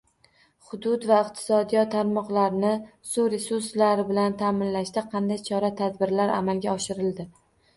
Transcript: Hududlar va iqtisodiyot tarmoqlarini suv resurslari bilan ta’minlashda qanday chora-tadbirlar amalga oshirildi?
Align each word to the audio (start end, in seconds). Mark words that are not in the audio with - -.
Hududlar 0.69 1.11
va 1.11 1.19
iqtisodiyot 1.25 1.91
tarmoqlarini 1.95 2.71
suv 3.09 3.29
resurslari 3.35 4.07
bilan 4.09 4.37
ta’minlashda 4.41 5.05
qanday 5.13 5.45
chora-tadbirlar 5.51 6.35
amalga 6.41 6.75
oshirildi? 6.77 7.29